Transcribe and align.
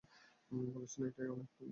বলেছেন 0.73 1.01
এটাই 1.05 1.27
অনেক। 1.27 1.47